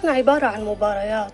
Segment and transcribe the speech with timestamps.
[0.00, 1.32] حياتنا عبارة عن مباريات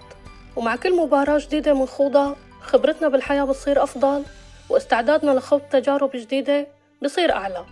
[0.56, 4.24] ومع كل مباراة جديدة منخوضها خبرتنا بالحياة بتصير أفضل
[4.68, 6.66] واستعدادنا لخوض تجارب جديدة
[7.02, 7.64] بصير أعلى.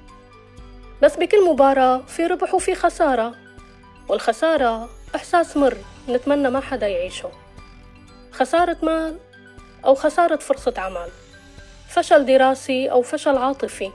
[1.03, 3.35] بس بكل مباراة في ربح وفي خسارة
[4.09, 5.77] والخسارة إحساس مر
[6.09, 7.31] نتمنى ما حدا يعيشه.
[8.33, 9.19] خسارة مال
[9.85, 11.09] أو خسارة فرصة عمل
[11.89, 13.91] فشل دراسي أو فشل عاطفي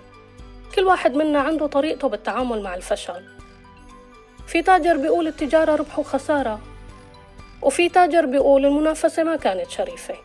[0.76, 3.24] كل واحد منا عنده طريقته بالتعامل مع الفشل.
[4.48, 6.60] في تاجر بيقول التجارة ربح وخسارة
[7.62, 10.16] وفي تاجر بيقول المنافسة ما كانت شريفة.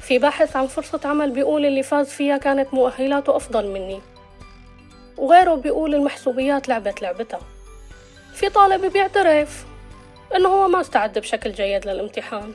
[0.00, 4.00] في باحث عن فرصة عمل بيقول اللي فاز فيها كانت مؤهلاته أفضل مني.
[5.18, 7.40] وغيره بيقول المحسوبيات لعبت لعبتها.
[8.34, 9.64] في طالب بيعترف
[10.36, 12.54] إنه هو ما استعد بشكل جيد للامتحان.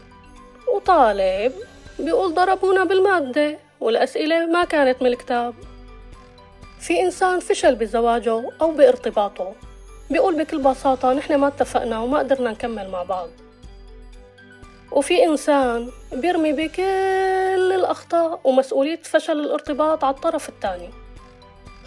[0.76, 1.54] وطالب
[2.00, 5.54] بيقول ضربونا بالمادة والأسئلة ما كانت من الكتاب.
[6.80, 9.54] في إنسان فشل بزواجه أو بارتباطه.
[10.10, 13.30] بيقول بكل بساطة نحن ما اتفقنا وما قدرنا نكمل مع بعض.
[14.96, 20.90] وفي إنسان بيرمي بكل الأخطاء ومسؤولية فشل الارتباط على الطرف الثاني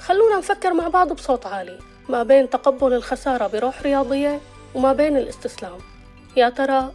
[0.00, 1.78] خلونا نفكر مع بعض بصوت عالي
[2.09, 4.41] ما بين تقبل الخسارة بروح رياضية
[4.75, 5.78] وما بين الاستسلام
[6.37, 6.92] يا ترى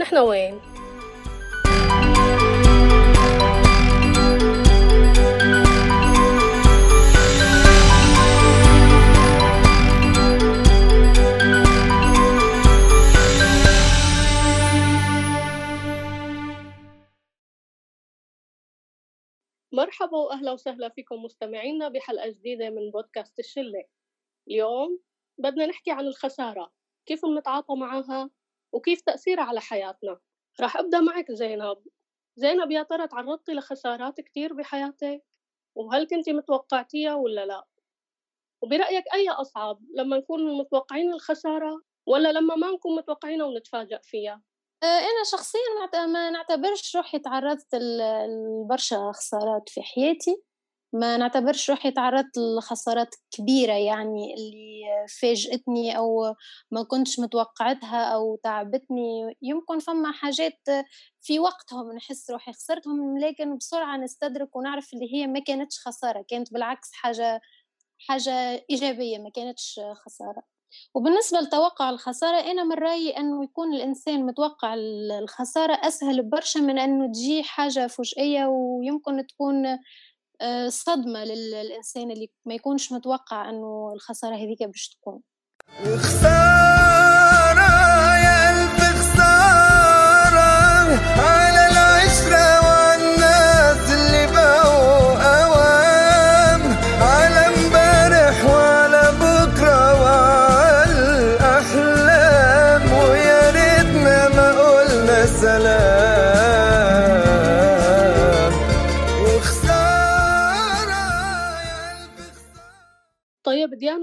[0.00, 0.60] نحن وين؟
[19.74, 23.84] مرحبا وأهلا وسهلا فيكم مستمعينا بحلقة جديدة من بودكاست الشلة.
[24.48, 24.98] اليوم
[25.38, 26.72] بدنا نحكي عن الخسارة
[27.06, 28.30] كيف بنتعاطى معها
[28.72, 30.20] وكيف تأثيرها على حياتنا.
[30.60, 31.76] راح أبدأ معك زينب.
[32.36, 35.24] زينب يا ترى تعرضتي لخسارات كتير بحياتك؟
[35.74, 37.64] وهل كنتي متوقعتيها ولا لا؟
[38.62, 44.42] وبرأيك أي أصعب لما نكون متوقعين الخسارة ولا لما ما نكون متوقعينها ونتفاجأ فيها؟
[44.84, 45.60] آه، أنا شخصيا
[46.06, 50.42] ما نعتبرش روحي تعرضت لبرشا خسارات في حياتي.
[50.94, 54.82] ما نعتبرش روحي تعرضت لخسارات كبيرة يعني اللي
[55.20, 56.34] فاجأتني أو
[56.70, 59.36] ما كنتش متوقعتها أو تعبتني.
[59.42, 60.60] يمكن فما حاجات
[61.22, 66.52] في وقتهم نحس روحي خسرتهم لكن بسرعة نستدرك ونعرف اللي هي ما كانتش خسارة كانت
[66.52, 67.40] بالعكس حاجة
[68.08, 70.53] حاجة إيجابية ما كانتش خسارة.
[70.94, 74.74] وبالنسبة لتوقع الخسارة أنا من رأيي أنه يكون الإنسان متوقع
[75.22, 79.66] الخسارة أسهل برشا من أنه تجي حاجة فجئية ويمكن تكون
[80.40, 85.20] آه، صدمة للإنسان اللي ما يكونش متوقع أنه الخسارة هذيك باش تكون.
[91.16, 91.43] طيب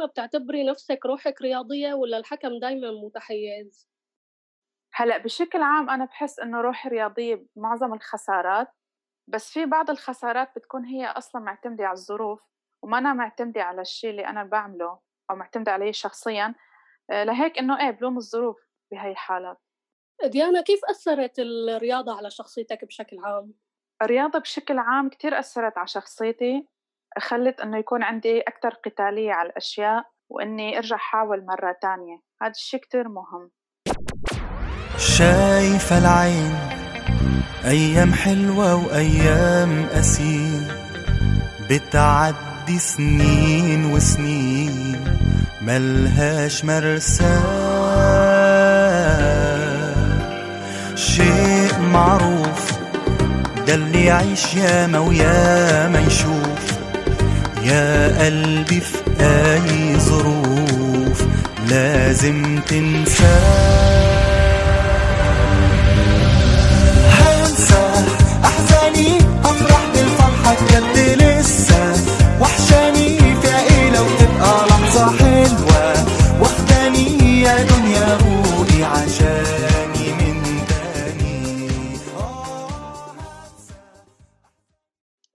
[0.01, 3.89] ديانا بتعتبري نفسك روحك رياضية ولا الحكم دايما متحيز؟
[4.93, 8.67] هلأ بشكل عام أنا بحس إنه روحي رياضية بمعظم الخسارات
[9.27, 12.41] بس في بعض الخسارات بتكون هي أصلا معتمدة على الظروف
[12.83, 16.55] وما أنا معتمدة على الشيء اللي أنا بعمله أو معتمدة عليه شخصيا
[17.11, 18.57] آه، لهيك إنه إيه بلوم الظروف
[18.91, 19.57] بهي الحالات
[20.25, 23.53] ديانا كيف أثرت الرياضة على شخصيتك بشكل عام؟
[24.01, 26.67] الرياضة بشكل عام كتير أثرت على شخصيتي
[27.19, 32.21] خلت إنه يكون عندي أكتر قتالية على الأشياء وإني أرجع حاول مرة تانية.
[32.41, 33.49] هذا الشيء كتير مهم.
[34.97, 36.55] شايفة العين
[37.65, 40.67] أيام حلوة وأيام قسيم
[41.69, 45.17] بتعدي سنين وسنين
[45.61, 47.41] ملهاش مرسى.
[50.95, 52.71] شيء معروف
[53.67, 56.50] ده اللي يعيش ياما وياما يشوف.
[57.63, 61.23] يا قلبي في أي ظروف
[61.69, 63.21] لازم في إيه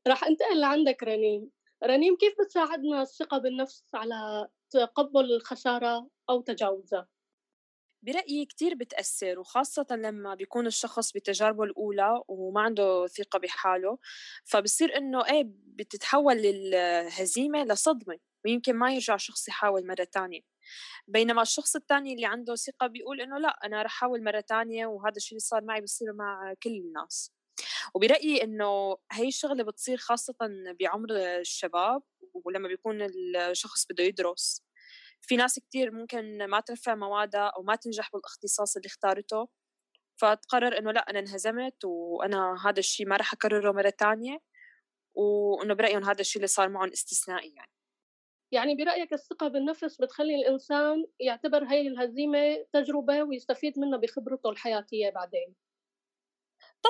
[0.07, 1.51] راح انتقل لعندك رنيم
[1.85, 7.09] رنيم كيف بتساعدنا الثقة بالنفس على تقبل الخسارة أو تجاوزها؟
[8.03, 13.99] برأيي كتير بتأثر وخاصة لما بيكون الشخص بتجاربه الأولى وما عنده ثقة بحاله
[14.45, 20.41] فبصير إنه إيه بتتحول الهزيمة لصدمة ويمكن ما يرجع شخص يحاول مرة تانية
[21.09, 25.17] بينما الشخص الثاني اللي عنده ثقة بيقول إنه لا أنا رح أحاول مرة تانية وهذا
[25.17, 27.33] الشيء اللي صار معي بيصير مع كل الناس
[27.95, 30.35] وبرأيي إنه هي الشغلة بتصير خاصة
[30.81, 31.11] بعمر
[31.41, 32.03] الشباب
[32.45, 33.07] ولما بيكون
[33.37, 34.63] الشخص بده يدرس.
[35.21, 39.49] في ناس كتير ممكن ما ترفع موادها أو ما تنجح بالإختصاص اللي اختارته
[40.17, 44.39] فتقرر إنه لأ أنا انهزمت وأنا هذا الشيء ما رح أكرره مرة تانية
[45.15, 47.71] وإنه برأيهم هذا الشيء اللي صار معهم استثنائي يعني.
[48.53, 55.55] يعني برأيك الثقة بالنفس بتخلي الإنسان يعتبر هاي الهزيمة تجربة ويستفيد منها بخبرته الحياتية بعدين؟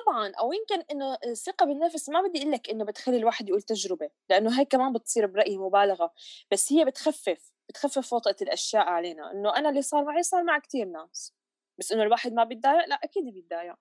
[0.00, 4.10] طبعا أو يمكن إنه الثقة بالنفس ما بدي أقول لك إنه بتخلي الواحد يقول تجربة
[4.30, 6.12] لأنه هي كمان بتصير برأيي مبالغة
[6.52, 10.86] بس هي بتخفف بتخفف وطأة الأشياء علينا إنه أنا اللي صار معي صار مع كثير
[10.86, 11.34] ناس
[11.78, 13.74] بس إنه الواحد ما بيتضايق لا أكيد بيتضايق.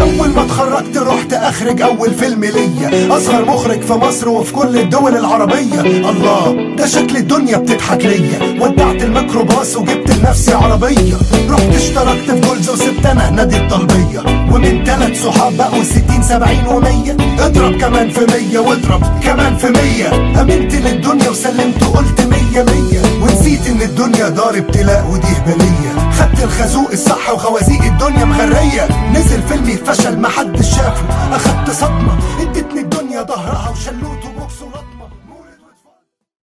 [0.00, 3.16] أول ما اتخرجت رحت أخرج أول فيلم ليا.
[3.16, 5.80] أصغر مخرج في مصر وفي كل الدول العربية.
[5.80, 8.60] الله ده شكل الدنيا بتضحك ليا.
[8.60, 11.14] ودعت الميكروباص وجبت لنفسي عربية.
[11.50, 14.20] رحت اشتركت في Gold's وسبت أنا نادي الطلبية.
[14.52, 18.20] ومن ثلاث صحاب بقوا 60 70 و100 اضرب كمان في
[18.52, 24.58] 100 واضرب كمان في 100 امنت للدنيا وسلمت وقلت 100 100 ونسيت إن الدنيا دار
[24.58, 28.84] ابتلاء ودي هبليه خدت الخازوق الصح وخوازيق الدنيا مخريه
[29.16, 31.36] نزل فيلمي فشل محدش شافه.
[31.36, 34.84] أخدت صدمة ادتني الدنيا ظهرها وشلوت وبوكس واتفرج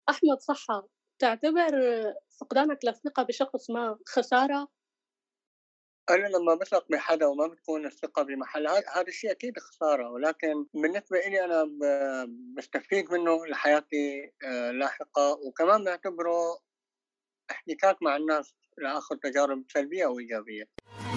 [0.09, 0.87] أحمد صحة
[1.19, 1.71] تعتبر
[2.41, 4.67] فقدانك للثقة بشخص ما خسارة؟
[6.09, 10.09] أنا لما بثق بحدا وما بتكون الثقة بمحلها هذا الشيء أكيد خسارة.
[10.11, 11.63] ولكن بالنسبة لي أنا
[12.57, 15.31] بستفيد منه لحياتي آه، لاحقة.
[15.47, 16.59] وكمان بعتبره
[17.51, 20.63] احتكاك مع الناس لآخذ تجارب سلبية أو إيجابية.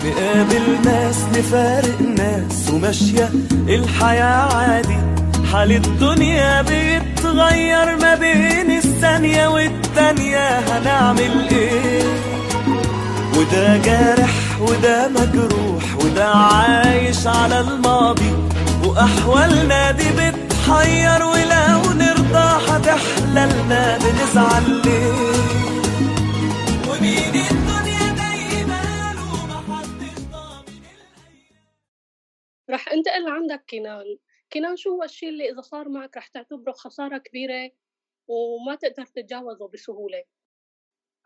[0.04, 3.30] نقابل ناس نفارق ناس وماشية
[3.68, 4.98] الحياة عادي.
[5.52, 12.02] حال الدنيا بيتغير ما بين الثانية والتانية هنعمل إيه؟
[13.36, 18.32] وده جارح وده مجروح وده عايش على الماضي.
[18.84, 21.22] وأحوالنا دي بتحير
[33.70, 34.18] كنان
[34.52, 37.70] كنان شو هو الشيء اللي إذا صار معك رح تعتبره خسارة كبيرة
[38.28, 40.24] وما تقدر تتجاوزه بسهولة؟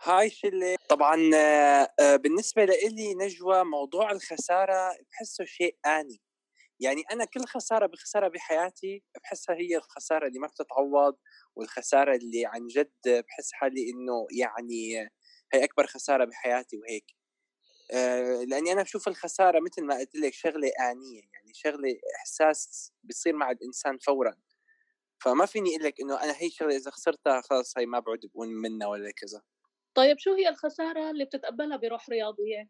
[0.02, 1.30] هاي شلة طبعا
[2.00, 6.20] آه، بالنسبة لإلي نجوى موضوع الخسارة بحسه شيء آني.
[6.80, 11.16] يعني أنا كل خسارة بخسارة بحياتي بحسها هي الخسارة اللي ما بتتعوض
[11.56, 12.92] والخسارة اللي عن جد
[13.28, 14.98] بحس حالي إنه يعني
[15.54, 17.06] هي أكبر خسارة بحياتي وهيك.
[17.90, 23.36] آه، لأني أنا بشوف الخسارة مثل ما قلت لك شغلة آنية يعني شغلة إحساس بيصير
[23.36, 24.36] مع الإنسان فورا
[25.24, 28.48] فما فيني أقول لك إنه أنا هي شغلة إذا خسرتها خلاص هي ما بعد بقوم
[28.48, 29.42] منها ولا كذا
[29.94, 32.68] طيب شو هي الخسارة اللي بتتقبلها بروح رياضية؟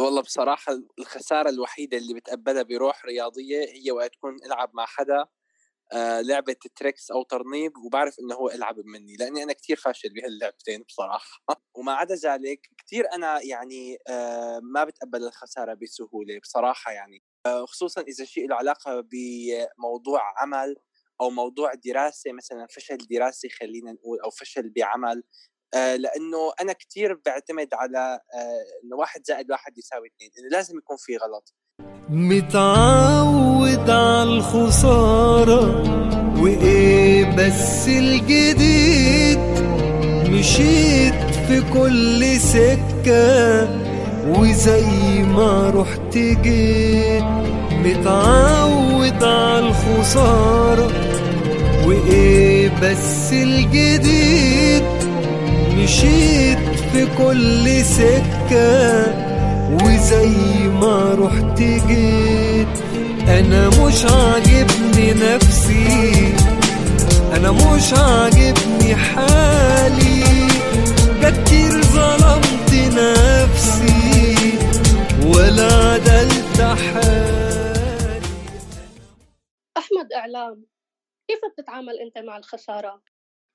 [0.00, 5.26] والله بصراحة الخسارة الوحيدة اللي بتقبلها بروح رياضية هي وقت تكون ألعب مع حدا
[5.92, 10.82] آه لعبة تريكس أو ترنيب وبعرف إنه هو العب مني لأني أنا كتير فاشل بهاللعبتين
[10.82, 11.42] بصراحة.
[11.76, 17.22] وما عدا ذلك كتير أنا يعني آه ما بتقبل الخسارة بسهولة بصراحة يعني.
[17.46, 20.76] آه خصوصا إذا شيء له علاقة بموضوع عمل
[21.20, 25.22] أو موضوع دراسة مثلا فشل دراسي خلينا نقول أو فشل بعمل.
[25.74, 28.20] لأنه أنا كثير بعتمد على
[28.84, 31.54] إنه واحد زائد واحد يساوي اثنين إنه لازم يكون في غلط.
[32.10, 35.82] متعود على الخسارة
[36.40, 39.38] وإيه بس الجديد؟
[40.30, 41.14] مشيت
[41.48, 43.68] في كل سكة
[44.28, 47.24] وزي ما رحت جيت.
[47.84, 50.90] متعود على الخسارة
[51.86, 54.82] وإيه بس الجديد؟
[55.78, 56.58] مشيت
[56.92, 59.27] في كل سكة
[59.70, 62.68] وزي ما رحت جيت
[63.28, 66.34] أنا مش عاجبني نفسي
[67.36, 70.24] أنا مش عاجبني حالي
[71.22, 74.58] كتير ظلمت نفسي
[75.26, 78.20] ولا عدلت حالي
[79.78, 80.64] أحمد إعلام
[81.28, 83.00] كيف بتتعامل أنت مع الخسارة؟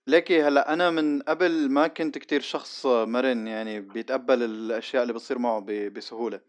[0.07, 5.39] ليكي هلأ أنا من قبل ما كنت كتير شخص مرن يعني بيتقبل الأشياء اللي بتصير
[5.39, 6.39] معه بسهولة.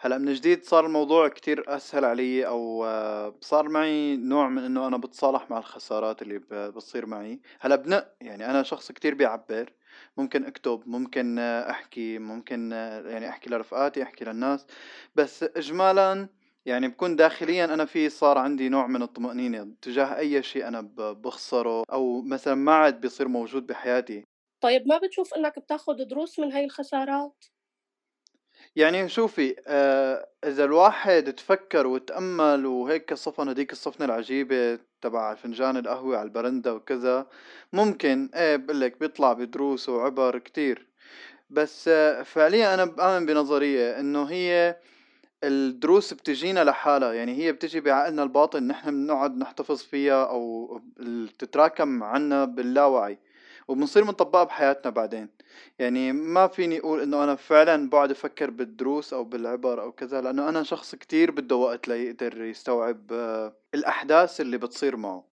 [0.00, 2.86] هلأ من جديد صار الموضوع كتير أسهل علي أو
[3.40, 7.40] صار معي نوع من إنه أنا بتصالح مع الخسارات اللي بتصير معي.
[7.60, 9.72] هلأ بنق يعني أنا شخص كتير بيعبر.
[10.16, 12.72] ممكن أكتب ممكن أحكي ممكن
[13.06, 14.66] يعني أحكي لرفقاتي أحكي للناس.
[15.14, 16.28] بس اجمالا
[16.66, 21.84] يعني بكون داخليا أنا في صار عندي نوع من الطمأنينة تجاه أي شيء أنا بخسره
[21.92, 24.24] أو مثلا ما عاد بيصير موجود بحياتي
[24.62, 27.44] طيب ما بتشوف إنك بتاخد دروس من هاي الخسارات؟
[28.76, 36.16] يعني شوفي آه إذا الواحد تفكر وتأمل وهيك صفن هديك الصفنة العجيبة تبع فنجان القهوة
[36.16, 37.26] على البرندة وكذا
[37.72, 40.88] ممكن إيه بقلك بيطلع بدروس وعبر كتير
[41.50, 44.76] بس آه فعليا أنا بآمن بنظرية إنه هي
[45.44, 47.12] الدروس بتجينا لحالها.
[47.12, 50.80] يعني هي بتجي بعقلنا الباطن نحن بنقعد نحتفظ فيها أو
[51.38, 53.18] تتراكم عنا باللاوعي.
[53.68, 55.28] وبنصير بنطبقها بحياتنا بعدين.
[55.78, 60.48] يعني ما فيني أقول إنه أنا فعلا بقعد أفكر بالدروس أو بالعبر أو كذا لأنه
[60.48, 65.31] أنا شخص كتير بده وقت ليقدر يستوعب آه، الأحداث اللي بتصير معه.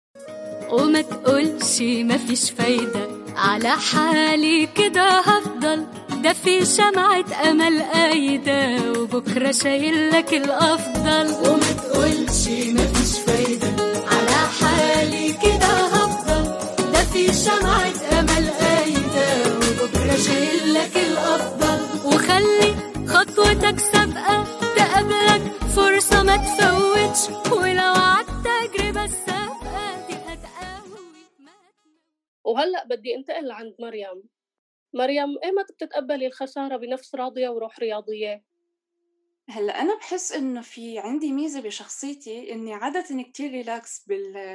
[0.71, 3.09] وما تقولش ما فيش فايدة.
[3.37, 5.87] على حالي كده هفضل.
[6.23, 11.27] ده في شمعة أمل قايدة وبكرة شايل لك الأفضل.
[11.49, 13.69] وما تقولش ما فيش فايدة.
[14.13, 16.45] على حالي كده هفضل.
[16.93, 21.79] ده في شمعة أمل قايدة وبكرة شايل لك الأفضل.
[22.05, 22.75] وخلي
[23.09, 24.06] خطوتك سابقة
[32.47, 34.23] وهلأ بدي انتقل لعند مريم
[34.95, 38.45] مريم إيمت بتتقبلي الخسارة بنفس راضية وروح رياضية؟
[39.49, 44.07] هلأ أنا بحس إنه في عندي ميزة بشخصيتي إني عادة كتير ريلاكس.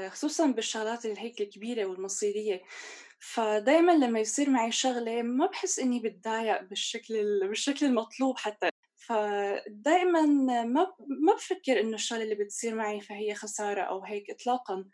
[0.10, 2.62] خصوصا بالشغلات اللي هيك الكبيرة والمصيرية
[3.20, 7.48] فدايما لما يصير معي شغلة ما بحس إني بتضايق بالشكل ال...
[7.48, 10.94] بالشكل المطلوب حتى فدائما ما
[11.24, 14.86] ما بفكر إنه الشغلة اللي بتصير معي فهي خسارة أو هيك إطلاقا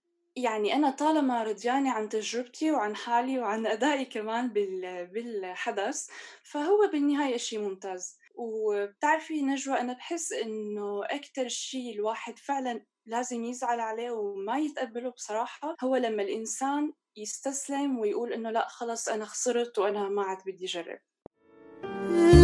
[0.43, 5.07] يعني أنا طالما رضيانة عن تجربتي وعن حالي وعن أدائي كمان بال...
[5.07, 6.07] بالحدث
[6.43, 8.17] فهو بالنهاية إشي ممتاز.
[8.35, 15.75] وبتعرفي نجوى أنا بحس إنه أكتر شيء الواحد فعلا لازم يزعل عليه وما يتقبله بصراحة
[15.83, 20.99] هو لما الإنسان يستسلم ويقول إنه لأ خلص أنا خسرت وأنا ما عاد بدي أجرب.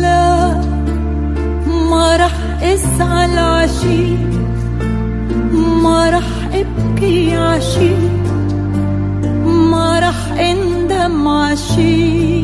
[0.01, 0.53] لا
[1.89, 4.13] ما رح أزعل عشي
[5.83, 7.95] ما رح ابكي عشي.
[9.71, 12.43] ما رح اندم عشي.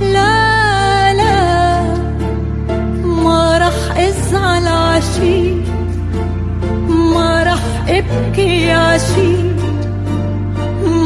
[0.00, 1.82] لا لا
[3.24, 5.54] ما رح ازعل عشي.
[7.14, 9.36] ما رح ابكي عشي.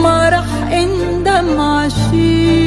[0.02, 2.66] ما رح اندم عشي.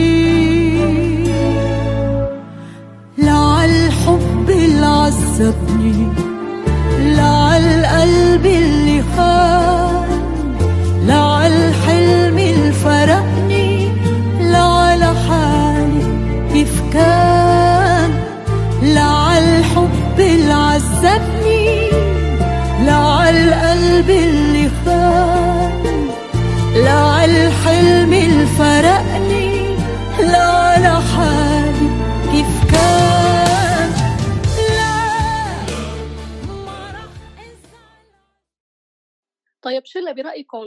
[3.18, 6.29] لا الحب اللي عذبني
[39.98, 40.64] اللي برأيكم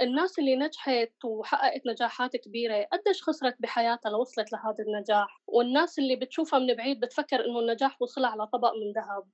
[0.00, 6.58] الناس اللي نجحت وحققت نجاحات كبيرة؟ قديش خسرت بحياتها لوصلت لهذا النجاح؟ والناس اللي بتشوفها
[6.58, 9.30] من بعيد بتفكر إنه النجاح وصلها على طبق من ذهب.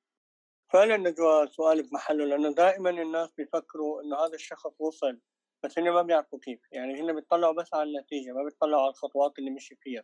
[0.73, 5.21] فعلا نجوى سؤال بمحله لأنه دائما الناس بيفكروا إنه هذا الشخص وصل
[5.64, 6.61] بس هن ما بيعرفوا كيف.
[6.73, 10.02] يعني هن بيطلعوا بس على النتيجة ما بيطلعوا على الخطوات اللي مشي فيها.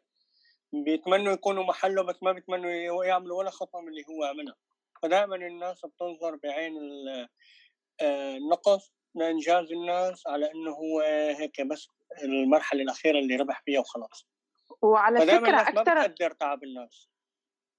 [0.73, 4.57] بيتمنوا يكونوا محله بس ما بيتمنوا يعملوا ولا خطوه من اللي هو عملها
[5.03, 6.73] فدائما الناس بتنظر بعين
[8.01, 11.01] آه، النقص لانجاز الناس على إنه هو
[11.39, 11.89] هيك بس
[12.23, 14.29] المرحلة الأخيرة اللي ربح فيها وخلاص.
[14.83, 17.11] وعلى فكرة الناس ما بتقدر تعب الناس.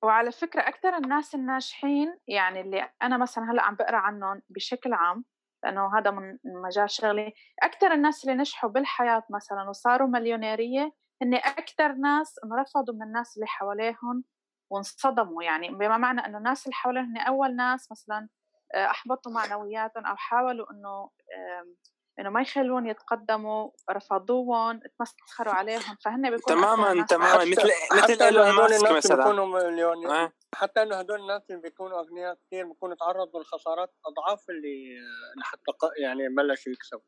[0.03, 5.25] وعلى فكرة أكثر الناس الناجحين يعني اللي أنا مثلا هلأ عم بقرأ عنهم بشكل عام
[5.63, 10.91] لأنه هذا من مجال شغلي أكثر الناس اللي نجحوا بالحياة مثلا وصاروا مليونيرية
[11.21, 14.23] هن أكثر ناس انرفضوا من الناس اللي حواليهم
[14.69, 15.43] وانصدموا.
[15.43, 18.29] يعني بما معنى إنه الناس اللي حواليهم هن أول ناس مثلا
[18.73, 21.75] آه، أحبطوا معنوياتهم أو حاولوا إنه آم،
[22.19, 28.55] إنه ما يخلون يتقدموا رفضوهم تمسخروا عليهم فهن بيكونوا تماما تماما مثل مثل إنه ايلون
[28.55, 29.15] ماسك مثلا.
[29.17, 30.31] بيكونوا مليون آه.
[30.55, 35.71] حتى إنه هدول الناس اللي بيكونوا أغنياء كثير بيكونوا تعرضوا لخسارات أضعاف اللي آه، لحتى
[35.71, 37.01] ق- يعني بلشوا يكسبوا.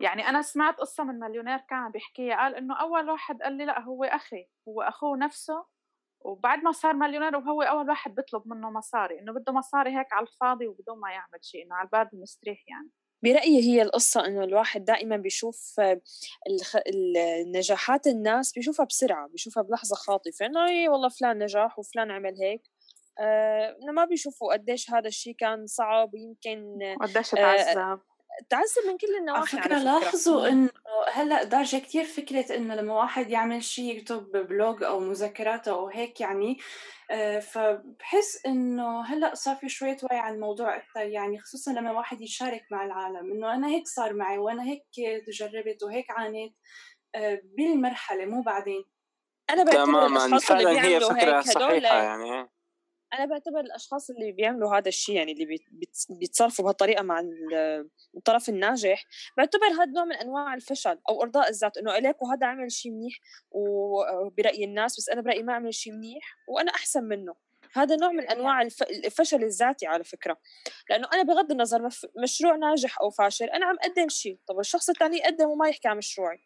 [0.00, 3.64] يعني أنا سمعت قصة من مليونير كان عم بيحكيها قال إنه أول واحد قال لي
[3.64, 5.66] لا هو أخي هو أخوه نفسه
[6.20, 10.26] وبعد ما صار مليونير وهو أول واحد بيطلب منه مصاري إنه بده مصاري هيك على
[10.26, 12.90] الفاضي وبدون ما يعمل شيء إنه على الباب مستريح يعني.
[13.22, 15.80] برأيي هي القصة إنه الواحد دائما بيشوف
[16.50, 16.76] الخ...
[16.76, 22.34] ال- نجاحات الناس بيشوفها بسرعة بيشوفها بلحظة خاطفة إنه إيه والله فلان نجح وفلان عمل
[22.42, 22.62] هيك.
[23.20, 28.00] آه ما بيشوفوا قديش هذا الشيء كان صعب ويمكن وقديش آه،
[28.50, 30.70] تعذب من كل على النواحي فكرة لاحظوا إنه
[31.12, 36.20] هلأ دارجة كتير فكرة إنه لما واحد يعمل شي يكتب بلوج أو مذكراته أو هيك
[36.20, 36.58] يعني
[37.10, 42.20] آه، فبحس إنه هلأ صار في شوية وعي على الموضوع أكثر يعني خصوصا لما واحد
[42.20, 44.82] يشارك مع العالم إنه أنا هيك صار معي وأنا هيك
[45.28, 46.54] جربت وهيك عانيت
[47.14, 48.84] آه، بالمرحلة مو بعدين.
[49.50, 52.55] أنا بعتبر تماما فعلا هي فكرة صحيحة يعني.
[53.16, 57.88] أنا بعتبر الأشخاص اللي بيعملوا هذا الشيء يعني اللي بيت- بيت- بيتصرفوا بهالطريقة مع ال-
[58.16, 59.04] الطرف الناجح
[59.36, 63.14] بعتبر هذا نوع من أنواع الفشل أو إرضاء الذات إنه اليك وهذا عمل شيء منيح
[63.50, 67.34] وبراي الناس بس أنا برأيي ما عمل شيء منيح وأنا أحسن منه.
[67.72, 70.36] هذا نوع من أنواع الف- الفشل الذاتي على فكرة.
[70.90, 74.88] لأنه أنا بغض النظر مف- مشروع ناجح أو فاشل أنا عم أقدم شيء طب الشخص
[74.88, 76.38] الثاني يقدم وما يحكي عن مشروعي.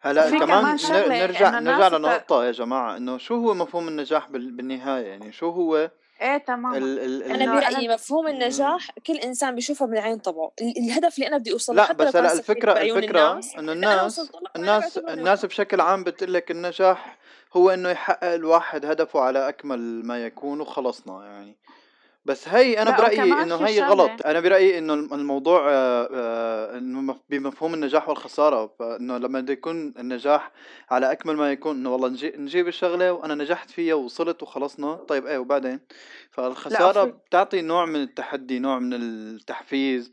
[0.00, 5.06] هلا كمان كمان نرجع نرجع لنقطة يا جماعة إنه شو هو مفهوم النجاح بال- بالنهاية؟
[5.06, 5.90] يعني شو هو
[6.22, 6.76] إيه تماما.
[6.78, 10.52] ال ال أنا برأيي مفهوم النجاح كل إنسان بيشوفه من عين طبعه.
[10.60, 14.98] ال- الهدف اللي أنا بدي اوصل له لا بس هلا الفكرة الناس إنه الناس الناس
[14.98, 17.18] الناس بشكل عام بتقول لك النجاح
[17.56, 21.56] هو إنه يحقق الواحد هدفه على أكمل ما يكون وخلصنا يعني.
[22.24, 23.88] بس هي أنا برأيي إنه هي شغلة.
[23.88, 24.26] غلط.
[24.26, 25.60] أنا برأيي إنه الم- الموضوع
[27.38, 30.52] بمفهوم النجاح والخسارة فإنه لما بده يكون النجاح
[30.90, 35.26] على أكمل ما يكون إنه والله نجي نجيب الشغلة وأنا نجحت فيها ووصلت وخلصنا طيب
[35.26, 35.80] إيه وبعدين
[36.30, 40.12] فالخسارة بتعطي نوع من التحدي نوع من التحفيز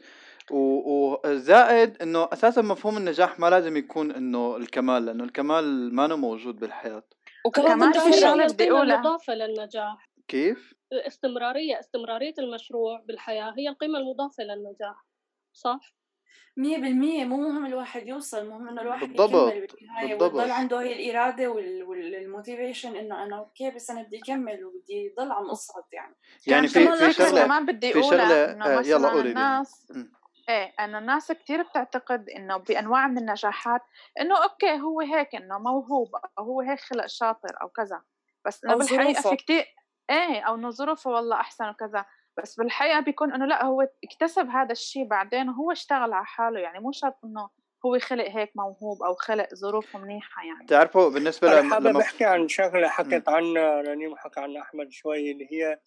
[0.51, 6.60] و- وزائد إنه أساسا مفهوم النجاح ما لازم يكون إنه الكمال لأنه الكمال ما موجود
[6.60, 7.03] بالحياة
[7.46, 15.05] وكمان في هي بدي المضافة للنجاح كيف؟ الاستمرارية استمرارية المشروع بالحياة هي القيمة المضافة للنجاح
[15.53, 15.96] صح؟
[16.58, 20.34] مية بالمية مو مهم الواحد يوصل مهم إنه الواحد بالضبط يكمل بالنهاية بالضبط.
[20.34, 25.32] ويضل عنده هي الإرادة وال motivation إنه أنا okay بس أنا بدي أكمل وبدي ضل
[25.32, 26.15] عم أصعد يعني.
[26.48, 30.06] يعني كان في في شغلة كمان بدي في شغلة إنه آه يلا قولي الناس م.
[30.50, 33.82] إيه إنه الناس كتير بتعتقد إنه بأنواع من النجاحات
[34.22, 38.01] إنه okay هو هيك إنه موهوب أو هو هيك خلق شاطر أو كذا.
[38.46, 39.66] بس إنه بالحقيقة في كتير
[40.10, 42.05] إيه أو إنه ظروفه والله أحسن وكذا.
[42.44, 46.80] بس بالحقيقة بيكون إنه لا هو اكتسب هذا الشيء بعدين وهو اشتغل على حاله يعني
[46.80, 47.50] مو شرط إنه
[47.86, 50.66] هو خلق هيك موهوب أو خلق ظروفه منيحة يعني.
[50.68, 52.90] تعرفوا بالنسبة أنا لم- حابب لما أحكي عن شغلة م.
[52.90, 55.80] حكت عنها رنيم وحكى عنها أحمد شوي اللي هي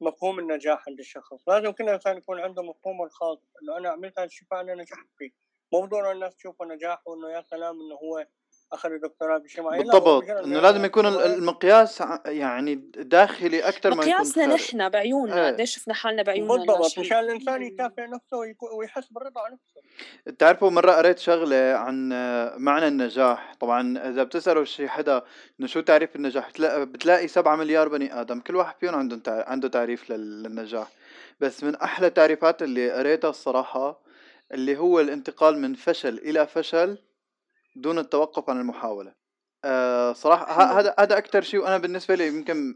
[0.00, 1.48] مفهوم النجاح عند الشخص.
[1.48, 5.30] لازم كل إنسان يكون عنده مفهومه الخاص إنه أنا عملت هذا الشيء فأنا نجحت فيه.
[5.72, 8.26] مو ضروري الناس تشوفه نجاح وإنه يا سلام إنه هو
[8.72, 10.24] أخذ دكتوراه بشيء معين بالضبط.
[10.30, 15.52] إنه لازم يكون المقياس يعني داخلي أكثر ما يكون مقياسنا نحن بعيوننا إيه.
[15.52, 16.98] قديش شفنا حالنا بعيوننا بالضبط.
[16.98, 18.36] مشان الإنسان يكافئ نفسه
[18.78, 20.36] ويحس بالرضا عن نفسه.
[20.38, 22.08] تعرفوا مرة قريت شغلة عن
[22.58, 23.54] معنى النجاح.
[23.60, 25.22] طبعا إذا بتسألوا شي حدا
[25.60, 28.40] إنه شو تعريف النجاح بتلاقي, بتلاقي سبعة مليار بني آدم.
[28.40, 30.88] كل واحد فيهم عنده عنده تعريف لل- للنجاح.
[31.40, 34.00] بس من أحلى التعريفات اللي قريتها الصراحة
[34.52, 36.98] اللي هو الانتقال من فشل إلى فشل
[37.76, 39.14] دون التوقف عن المحاولة.
[39.64, 42.74] آه صراحة ه- حلو هذا هذا أكتر شيء وأنا بالنسبة لي يمكن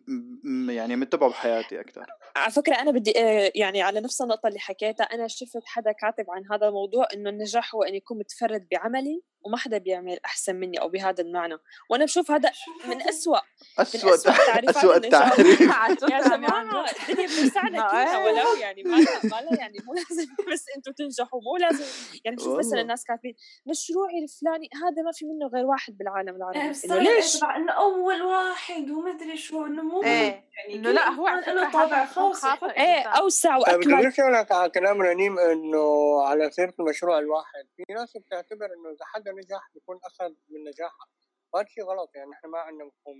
[0.68, 2.07] يعني متبعه بحياتي أكتر.
[2.37, 6.25] على فكرة أنا بدي آه، يعني على نفس النقطة اللي حكيتها أنا شفت حدا كاتب
[6.31, 10.81] عن هذا الموضوع إنه النجاح هو أن يكون متفرد بعملي وما حدا بيعمل أحسن مني
[10.81, 11.57] أو بهذا المعنى.
[11.90, 12.51] وأنا بشوف هذا
[12.88, 13.40] من أسوأ
[13.79, 15.61] من أسوأ تعريفات أسوأ التعريف
[16.11, 20.64] يا جد الدنيا فيها إيه ولو يعني ما لا ما لا يعني مو لازم بس
[20.77, 21.85] أنتوا تنجحوا مو لازم.
[22.25, 23.35] يعني بشوف مثلا الناس كاتبين
[23.66, 27.73] مشروعي الفلاني هذا ما في منه غير واحد بالعالم أنا العربي إنه إيه ليش؟ إنه
[27.73, 30.45] أول واحد ومدري شو إنه مو مهم إيه.
[30.57, 32.45] يعني إنه لا هو له طابع خاص.
[32.45, 33.97] إيه أوسع طيب وأكمل.
[33.99, 39.05] قدرت لك على كلام رنيم إنه على سيرة المشروع الواحد؟ في ناس بتعتبر إنه إذا
[39.05, 41.09] حدا نجح بيكون أخذ من نجاحه.
[41.53, 43.17] وهذا شيء غلط يعني إحنا ما عندنا مفهوم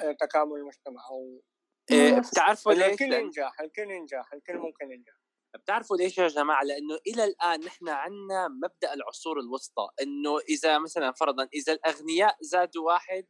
[0.00, 1.42] آه، تكامل المجتمع أو
[1.90, 2.20] إيه.
[2.20, 5.12] بتعرفوا إنه ليش؟ الكل ينجح الكل ينجح الكل ممكن ينجح.
[5.54, 9.88] بتعرفوا ليش يا جماعة؟ لأنه إلى الآن نحن عنا مبدأ العصور الوسطى.
[10.02, 13.26] إنه إذا مثلا فرضا إذا الأغنياء زادوا واحد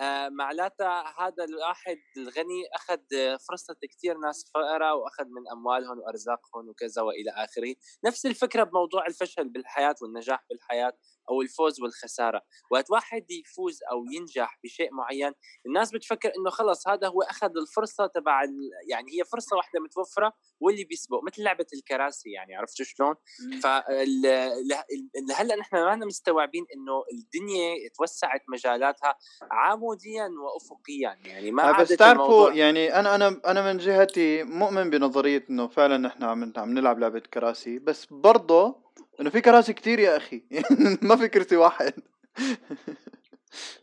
[0.00, 6.68] آه معناتها هذا الواحد الغني أخذ آه، فرصة كثير ناس فقراء وأخذ من أموالهم وأرزاقهم
[6.68, 7.74] وكذا وإلى آخره.
[8.04, 10.92] نفس الفكرة بموضوع الفشل بالحياة والنجاح بالحياة.
[11.30, 15.32] أو الفوز والخسارة وقت واحد يفوز أو ينجح بشيء معين
[15.66, 20.32] الناس بتفكر إنه خلص هذا هو أخذ الفرصة تبع ال- يعني هي فرصة واحدة متوفرة
[20.60, 23.14] واللي بيسبق مثل لعبة الكراسي يعني عرفتوا شلون؟
[23.62, 29.14] فهلا نحن ما مستوعبين إنه الدنيا توسعت مجالاتها
[29.50, 35.44] عموديا وافقيا يعني ما آه، بس تعرفوا يعني أنا أنا أنا من جهتي مؤمن بنظرية
[35.50, 38.85] إنه فعلا نحن عم عم نلعب لعبة كراسي بس برضه
[39.20, 40.42] انه في كراسي كتير يا أخي.
[41.02, 41.92] ما في كرسي واحد.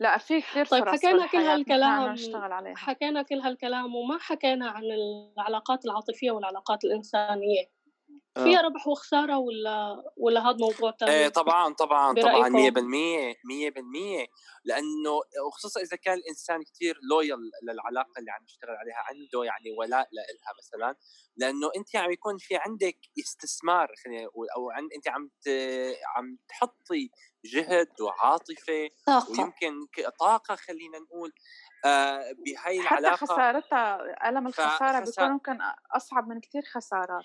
[0.00, 2.16] لا في كثير طيب حكينا كل بدنا هالكلام
[2.76, 4.82] حكينا كل هالكلام وما حكينا عن
[5.38, 7.73] العلاقات العاطفية والعلاقات الإنسانية.
[8.34, 8.62] فيها آه.
[8.62, 12.80] ربح وخسارة ولا ولا هذا موضوع إيه تاني طبعا طبعا طبعا برأيكم؟
[13.32, 13.34] 100%
[14.24, 14.28] 100%
[14.64, 20.08] لأنه وخصوصا إذا كان الإنسان كثير لويال للعلاقة اللي عم يشتغل عليها عنده يعني ولاء
[20.12, 20.96] لها مثلا
[21.36, 25.30] لأنه أنت عم يكون في عندك استثمار خلينا نقول أو عند أنت عم
[26.16, 27.10] عم تحطي
[27.44, 29.30] جهد وعاطفة طاقة.
[29.30, 29.72] ويمكن
[30.20, 31.32] طاقة خلينا نقول
[31.84, 35.58] آه حتى العلاقة خسارتها ألم الخسارة بيكون ممكن
[35.96, 37.24] أصعب من كتير خسارات.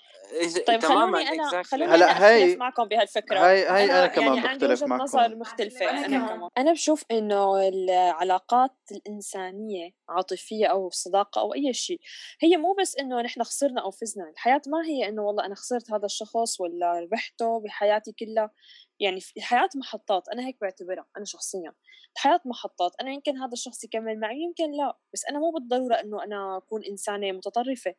[0.67, 3.39] طيب تماما خلوني أنا خلوني هلأ أختلف معكم بهالفكرة.
[3.39, 6.27] هاي هاي أنا يعني كمان عندي بختلف وجهة نظر معكم مختلفة أنا كمان.
[6.27, 6.49] كمان.
[6.57, 11.99] أنا بشوف إنه العلاقات الإنسانية عاطفية أو الصداقه أو أي شيء
[12.41, 14.29] هي مو بس إنه نحن خسرنا أو فزنا.
[14.29, 18.51] الحياة ما هي إنه والله أنا خسرت هذا الشخص ولا ربحته بحياتي كلها.
[18.99, 21.73] يعني في- الحياة محطات أنا هيك بعتبرها أنا شخصيا.
[22.15, 24.97] الحياة محطات أنا يمكن هذا الشخص يكمل معي يمكن لا.
[25.13, 27.95] بس أنا مو بالضرورة إنه أنا أكون إنسانة متطرفة.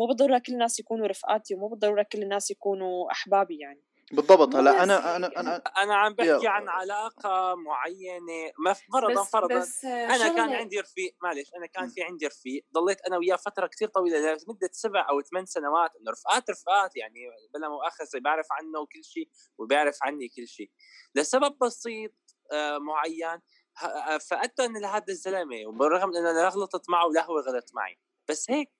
[0.00, 3.82] مو بالضرورة كل الناس يكونوا رفقاتي ومو بالضرورة كل الناس يكونوا أحبابي يعني.
[4.12, 4.56] بالضبط.
[4.56, 6.50] هلا أنا أنا أنا أنا عم بحكي يلا.
[6.50, 9.58] عن علاقة معينة ما فرضا بس فرضا.
[9.58, 11.88] بس أنا كان عندي رفيق معلش أنا كان م.
[11.88, 16.10] في عندي رفيق ضليت أنا وياه فترة كثير طويلة لمدة سبع أو ثمان سنوات إنه
[16.10, 17.20] رفقات رفقات يعني
[17.54, 20.70] بلا مؤاخذة بعرف عنه كل شيء وبيعرف عني كل شيء
[21.14, 22.12] لسبب بسيط
[22.52, 23.40] آه، معين
[23.82, 27.98] آه، فقدتهم لهذا الزلمة وبالرغم إنه أنا غلطت معه ولا هو غلط معي.
[28.28, 28.70] بس هيك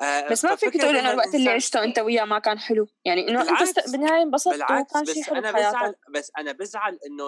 [0.00, 2.86] آه، بس ما فيك تقول إنه الوقت اللي عشته أنت وياه ما كان حلو.
[3.04, 3.50] يعني است...
[3.50, 7.24] بالعكس بالنهاية انبسطت وكان شيء بس حلو أنا بزعل بس أنا بزعل إنه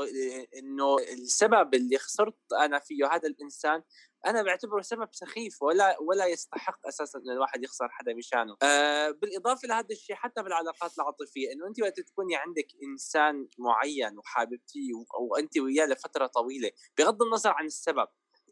[0.59, 3.83] إنه السبب اللي خسرت أنا فيه هذا الإنسان
[4.27, 8.57] أنا بعتبره سبب سخيف ولا ولا يستحق أساسا ان الواحد يخسر حدا مشانه.
[8.63, 14.93] آه بالإضافة لهذا الشيء حتى بالعلاقات العاطفية إنه أنت وقت تكوني عندك إنسان معين وحاببتيه
[15.21, 18.07] وأنت وياه لفترة طويلة بغض النظر عن السبب.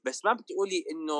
[0.04, 1.14] بس ما بتقولي إنه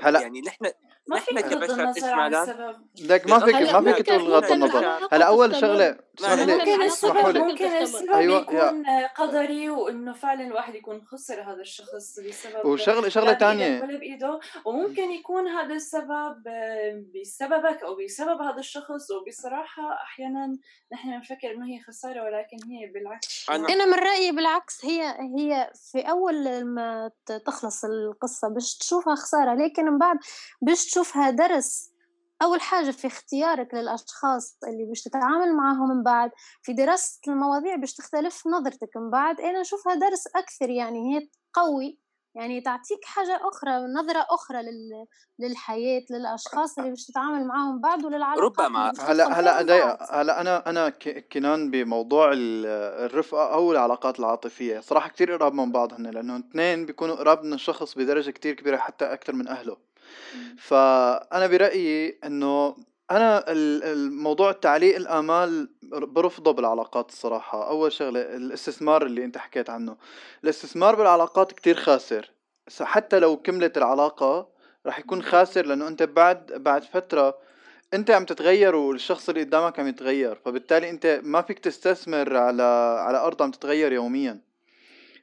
[0.00, 0.64] هلأ يعني نحن
[1.10, 2.76] نحن كبشر اجمالا السبب.
[3.00, 5.08] لك ما فيك ما فيك تقول غض النظر.
[5.12, 7.38] هلأ أول شغلة ممكن السبب اسمحوا لي.
[7.40, 8.36] ممكن تستمر السبب يا.
[8.36, 8.84] يكون
[9.16, 15.48] قدري وإنه فعلا الواحد يكون خسر هذا الشخص بسبب وشغله شغلة ولا بايده وممكن يكون
[15.48, 16.42] هذا السبب
[17.14, 19.10] بسببك أو بسبب هذا الشخص.
[19.10, 20.58] وبصراحة أحيانا
[20.92, 23.46] نحن بنفكر إنه هي خسارة ولكن هي بالعكس.
[23.50, 25.02] أنا أنا من رأيي بالعكس هي
[25.36, 27.10] هي في أول ما
[27.46, 27.84] تخلص
[28.26, 29.54] القصة باش تشوفها خسارة.
[29.54, 30.18] لكن من بعد
[30.62, 31.90] باش تشوفها درس
[32.42, 36.30] أول حاجة في اختيارك للأشخاص اللي باش تتعامل معهم من بعد
[36.62, 41.98] في دراسة المواضيع باش تختلف نظرتك من بعد أنا أشوفها درس أكثر يعني هي تقوي
[42.36, 45.06] يعني تعطيك حاجة أخرى نظرة أخرى لل...
[45.38, 49.70] للحياة للأشخاص اللي باش تتعامل معهم بعد وللعلاقات ربما هلا هلا بعد
[50.10, 52.66] هلا أنا ك- كنان بموضوع ال-
[53.10, 54.80] الرفقة أو العلاقات العاطفية.
[54.80, 58.76] صراحة كتير قراب من بعض هن لأنه اثنين بيكونوا قراب من الشخص بدرجة كتير كبيرة
[58.76, 59.76] حتى أكثر من أهله.
[60.58, 62.76] فأنا برأيي إنه
[63.10, 67.68] أنا ال- الموضوع تعليق الآمال برفضه بالعلاقات الصراحة.
[67.68, 69.96] أول شغلة الاستثمار اللي أنت حكيت عنه.
[70.44, 72.30] الاستثمار بالعلاقات كتير خاسر.
[72.80, 74.48] حتى لو كملت العلاقة
[74.86, 77.38] رح يكون خاسر لأنه أنت بعد بعد فترة
[77.94, 80.34] أنت عم تتغير والشخص اللي قدامك عم يتغير.
[80.44, 82.62] فبالتالي أنت ما فيك تستثمر على
[83.00, 84.45] على أرض عم تتغير يوميا.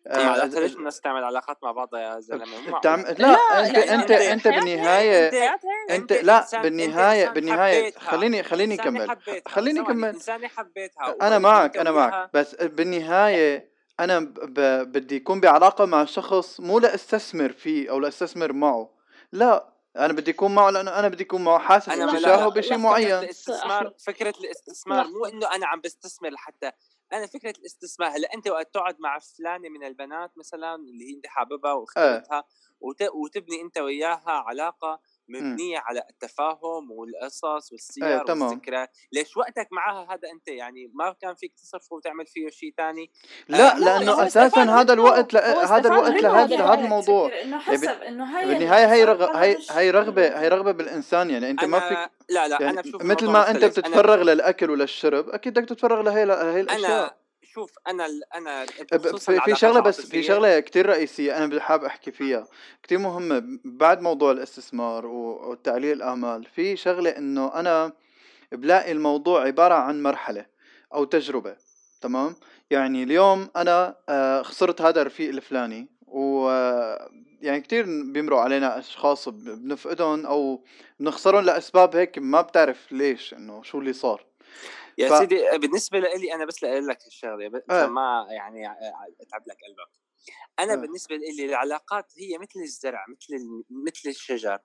[0.08, 2.78] آه، معناتها إذا- ليش الناس تعمل علاقات مع بعضها يا زلمة.
[2.80, 3.02] بتعم...
[3.02, 3.38] لا, لا
[3.68, 8.44] انت لا انت يعني انت حياتنا بالنهاية انت انت أنت لا انت بالنهايه بالنهاية خليني
[8.44, 9.42] خليني حبيتها.
[9.48, 10.10] خليني أكمل.
[10.10, 11.16] انسانه حبيتها.
[11.22, 12.30] أنا انت معك أنا معك.
[12.34, 14.34] بس بالنهاية أنا ب...
[14.34, 14.60] ب...
[14.92, 18.90] بدي يكون بعلاقة مع شخص مو لأستثمر فيه أو لأستثمر معه.
[19.32, 23.14] لا أنا بدي يكون معه لأنه أنا بدي يكون معه حاسس لا بشيء معين.
[23.14, 26.72] الاستثمار فكرة الاستثمار مو إنه أنا عم بستثمر لحتى
[27.14, 31.72] أنا فكرة الاستثمار هلا أنت وقت تقعد مع فلانة من البنات مثلا اللي أنت حاببها
[31.72, 31.78] إيه.
[31.78, 32.44] واخترتها
[32.82, 33.02] وت...
[33.02, 38.50] وتبني أنت وياها علاقة مبنية على التفاهم والقصص إيه والسير تمام.
[38.50, 38.88] والذكرى.
[39.12, 43.12] ليش وقتك معها هذا أنت؟ يعني ما كان فيك تصرفه وتعمل فيه شيء ثاني
[43.48, 47.42] لا لا لأنه هو أساسا هذا الوقت هذا الوقت لهذا الموضوع.
[47.42, 49.38] إنه حسب إنه هاي بالنهايه هي رغ...
[49.38, 51.30] هي هي رغبة هي رغبة بالإنسان.
[51.30, 51.98] يعني أنت ما فيك
[52.30, 56.26] لا لا يعني أنا بشوف مثل ما أنت بتتفرغ للأكل وللشرب أكيد بدك تتفرغ لهي
[56.26, 57.23] لهي الأشياء.
[57.54, 62.12] شوف أنا ال- أنا في في شغلة بس في شغلة كتير رئيسية أنا حابب أحكي
[62.12, 62.48] فيها.
[62.84, 67.92] كتير مهمه بعد موضوع الاستثمار و- وتعليق الآمال في شغلة إنه أنا
[68.52, 70.46] بلاقي الموضوع عبارة عن مرحلة
[70.94, 71.56] أو تجربة
[72.02, 72.36] تمام؟
[72.70, 76.50] يعني اليوم أنا آه، خسرت هذا الرفيق الفلاني و
[77.42, 80.64] يعني كتير بيمروا علينا أشخاص بنفقدهم أو
[81.00, 84.26] بنخسرهم لأسباب هيك ما بتعرف ليش إنه شو اللي صار.
[84.98, 88.68] يا ف سيدي بالنسبة لي أنا بس لاقول لك الشغلة ب- آه ما يعني
[89.22, 89.92] أتعب لك قلبك.
[90.60, 94.60] أنا آه بالنسبة لي العلاقات هي مثل الزرع مثل ال- مثل الشجر.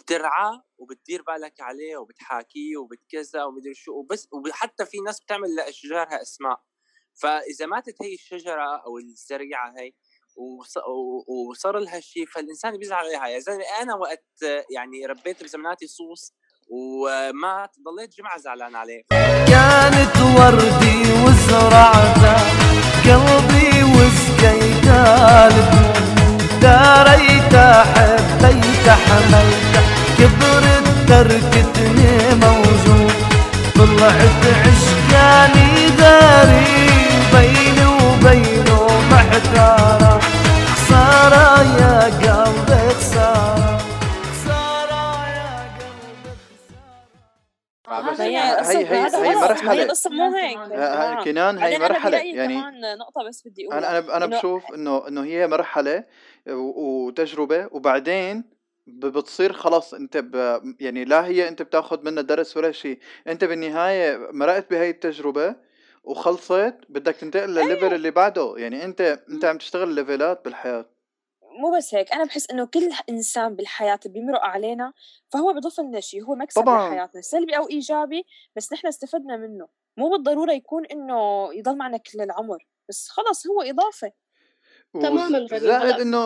[0.00, 6.60] بترعاه وبتدير بالك عليه وبتحاكيه وبتكذا ومدري شو وبس وحتى في ناس بتعمل لأشجارها أسماء.
[7.14, 9.92] فإذا ماتت هي الشجرة أو الزريعة هي
[11.28, 13.26] وصار لها شيء فالإنسان بيزعل عليها.
[13.28, 14.26] يا زلمة أنا وقت
[14.70, 16.34] يعني ربيت بزمناتي صوص
[16.72, 19.02] ومات ضليت جمعة زعلان عليه
[19.48, 22.36] كانت وردي وزرعتها
[23.04, 25.48] قلبي وسقيتها
[26.62, 27.54] داريت
[27.92, 29.74] حبيت حميت
[30.18, 31.81] كبرت تركتني
[49.62, 49.80] هي مرحلة.
[49.80, 51.24] هي القصة مو هيك.
[51.24, 55.24] كنان هي مرحلة يعني كمان نقطة بس بدي أنا اقولها أنا أنا بشوف إنه إنه
[55.24, 56.04] هي مرحلة
[56.48, 58.44] وتجربة وبعدين
[58.86, 60.60] بتصير خلاص أنت ب...
[60.80, 62.98] يعني لا هي أنت بتاخذ منها درس ولا شيء.
[63.26, 65.56] أنت بالنهاية مرقت بهي التجربة
[66.04, 67.94] وخلصت بدك تنتقل للل level أيه.
[67.94, 68.54] اللي بعده.
[68.56, 70.86] يعني أنت أنت عم تشتغل ليفلات بالحياة.
[71.60, 74.92] مو بس هيك أنا بحس إنه كل إنسان بالحياة بيمرق علينا
[75.32, 76.88] فهو بضيف لنا شيء هو مكسب طبعاً.
[76.88, 82.20] لحياتنا سلبي أو إيجابي بس نحن استفدنا منه مو بالضرورة يكون إنه يضل معنا كل
[82.20, 84.12] العمر بس خلاص هو إضافة
[84.94, 85.46] تماماً.
[85.52, 86.24] زائد إنه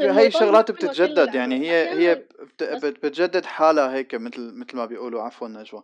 [0.00, 1.70] هي الشغلات بتتجدد يعني.
[1.70, 2.14] هي هي
[2.82, 5.82] بتجدد حالها هيك مثل مثل ما بيقولوا عفوا نجوى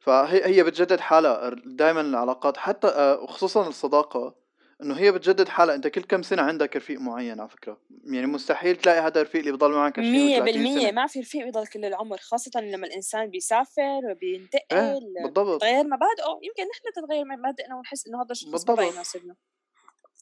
[0.00, 4.34] فهي هي بتجدد حالها دائما العلاقات حتى آه، وخصوصا الصداقة
[4.82, 5.74] إنه هي بتجدد حالها.
[5.74, 7.80] أنت كل كم سنة عندك رفيق معين على فكرة.
[8.04, 10.80] يعني مستحيل تلاقي هذا الرفيق اللي بضل معك 20 مية و30 بالمية.
[10.80, 10.90] سنة.
[10.90, 15.60] ما في رفيق بيضل كل العمر خاصة لما الإنسان بيسافر إيه وبينتقل بالضبط.
[15.60, 16.38] تغير مبادئه.
[16.42, 18.82] يمكن نحن تتغير مبادئنا ونحس إنه هذا الشخص ما.
[18.82, 19.36] يناسبنا.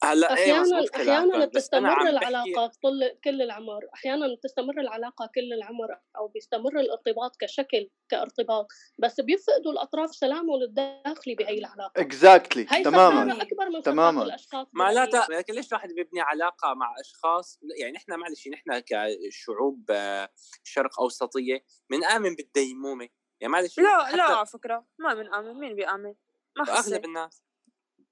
[0.05, 5.99] هلأ إيه أحيانا مزبوط أحيانا بتستمر العلاقة طول كل العمر أحيانا بتستمر العلاقة كل العمر
[6.17, 8.67] أو بيستمر الارتباط كشكل كارتباط
[8.99, 12.01] بس بيفقدوا الأطراف سلامهم الداخلي بهي العلاقة.
[12.01, 14.23] اكزاكتلي هي تماما أكبر من تماما.
[14.23, 14.67] الأشخاص.
[14.73, 20.29] معناتها لكن ليش الواحد بيبني علاقة مع أشخاص؟ يعني نحن معلش نحن كشعوب آه،
[20.65, 23.09] شرق أوسطية بنآمن بالديمومة.
[23.41, 26.15] يعني معلش لا حتى لا على فكرة ما بنآمن مين بيآمن؟
[26.57, 27.43] ما أغلب الناس.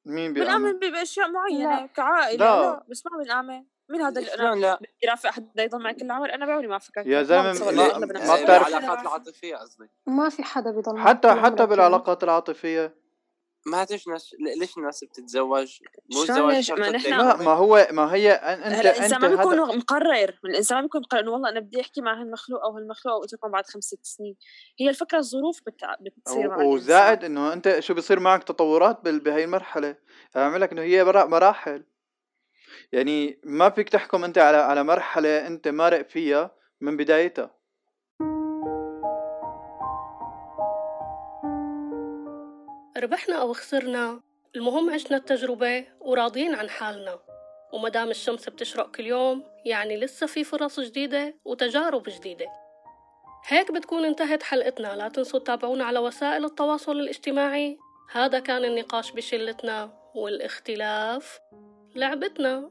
[0.09, 1.87] مين بنآمن بيأمن ب- بأشياء معينة لا.
[1.87, 2.63] كعائلة لا.
[2.63, 5.95] لا بس ما بنآمن مين هذا اللي أنا شلون لا بدي رافق حدا يضل معي
[5.95, 7.23] كل العمر أنا بعمري ما فكرت يا.
[7.23, 8.07] زلمة ما.
[8.07, 12.95] بتعرف- العلاقات العاطفية قصدي ما في حدا بيضل حتى حتى بالعلاقات العاطفية
[13.71, 15.79] ما ليش ناس ليش الناس بتتزوج؟
[16.15, 19.77] مو الزواج ما نحن- لا ما هو ما هي انت الانسان أنت ما بيكون هذا
[19.77, 21.21] مقرر الإنسان ما بيكون مقرر.
[21.21, 24.37] إنه والله أنا بدي أحكي مع هالمخلوق أو هالمخلوق أو اتركهم بعد خمس ست سنين.
[24.81, 25.95] هي الفكرة الظروف بتع...
[26.01, 26.75] بتصير مع و- الإنسان.
[26.75, 29.97] وزائد إنه أنت شو بيصير معك تطورات بال- بهي المرحلة؟
[30.37, 31.85] أعمل لك إنه هي برا- مراحل.
[32.93, 37.58] يعني ما فيك تحكم أنت على على مرحلة أنت مارق فيها من بدايتها.
[42.99, 44.21] ربحنا أو خسرنا.
[44.57, 47.19] المهم عشنا التجربة وراضيين عن حالنا.
[47.73, 52.47] ومدام الشمس بتشرق كل يوم يعني لسه في فرص جديدة وتجارب جديدة.
[53.47, 54.97] هيك بتكون انتهت حلقتنا.
[54.97, 57.79] لا تنسوا تتابعونا على وسائل التواصل الاجتماعي.
[58.13, 61.39] هذا كان النقاش بشلتنا والاختلاف
[61.95, 62.71] لعبتنا.